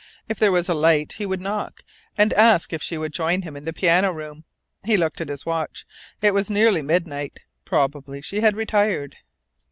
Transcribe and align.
If 0.27 0.39
there 0.39 0.51
was 0.51 0.67
a 0.67 0.73
light 0.73 1.13
he 1.19 1.27
would 1.27 1.41
knock, 1.41 1.83
and 2.17 2.33
ask 2.33 2.71
her 2.71 2.75
if 2.75 2.81
she 2.81 2.97
would 2.97 3.13
join 3.13 3.43
him 3.43 3.55
in 3.55 3.65
the 3.65 3.71
piano 3.71 4.11
room. 4.11 4.45
He 4.83 4.97
looked 4.97 5.21
at 5.21 5.29
his 5.29 5.45
watch. 5.45 5.85
It 6.23 6.33
was 6.33 6.49
nearly 6.49 6.81
midnight. 6.81 7.41
Probably 7.65 8.19
she 8.19 8.41
had 8.41 8.55
retired. 8.55 9.17